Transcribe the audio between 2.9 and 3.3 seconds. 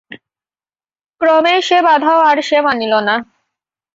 না।